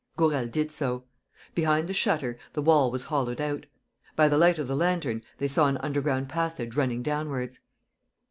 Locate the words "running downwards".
6.75-7.59